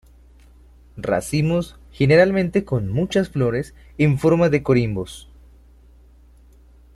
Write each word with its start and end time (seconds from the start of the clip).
Racimos 0.97 1.75
generalmente 1.91 2.65
con 2.65 2.91
muchas 2.91 3.29
flores, 3.29 3.75
en 3.99 4.17
forma 4.17 4.49
de 4.49 4.63
corimbos. 4.63 5.29